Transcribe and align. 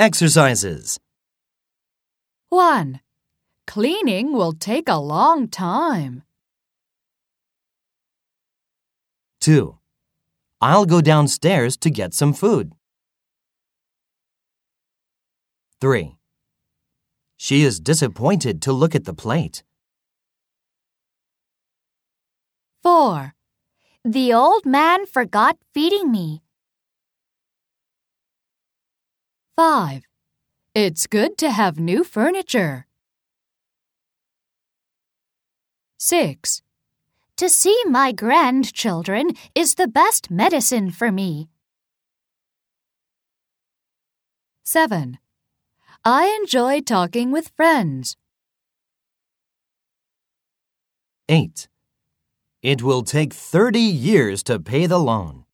Exercises 0.00 1.00
1. 2.50 3.00
Cleaning 3.66 4.32
will 4.32 4.52
take 4.52 4.88
a 4.88 5.00
long 5.00 5.48
time. 5.48 6.22
2. 9.40 9.76
I'll 10.60 10.86
go 10.86 11.00
downstairs 11.00 11.76
to 11.78 11.90
get 11.90 12.14
some 12.14 12.32
food. 12.32 12.74
3. 15.80 16.16
She 17.36 17.64
is 17.64 17.80
disappointed 17.80 18.62
to 18.62 18.72
look 18.72 18.94
at 18.94 19.04
the 19.04 19.14
plate. 19.14 19.64
4. 22.84 23.34
The 24.04 24.32
old 24.32 24.64
man 24.64 25.06
forgot 25.06 25.58
feeding 25.74 26.12
me. 26.12 26.42
5. 29.58 30.02
It's 30.72 31.08
good 31.08 31.36
to 31.38 31.50
have 31.50 31.80
new 31.80 32.04
furniture. 32.04 32.86
6. 35.98 36.62
To 37.38 37.48
see 37.48 37.76
my 37.84 38.12
grandchildren 38.12 39.32
is 39.56 39.74
the 39.74 39.88
best 39.88 40.30
medicine 40.30 40.92
for 40.92 41.10
me. 41.10 41.48
7. 44.62 45.18
I 46.04 46.38
enjoy 46.40 46.78
talking 46.78 47.32
with 47.32 47.50
friends. 47.56 48.16
8. 51.28 51.66
It 52.62 52.84
will 52.84 53.02
take 53.02 53.34
30 53.34 53.80
years 53.80 54.44
to 54.44 54.60
pay 54.60 54.86
the 54.86 55.00
loan. 55.00 55.47